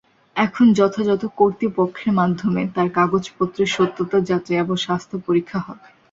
[0.35, 5.87] এখন যথাযথ কর্তৃপক্ষের মাধ্যমে তার কাগজপত্রের সত্যতা যাচাই এবং স্বাস্থ্য পরীক্ষা হবে।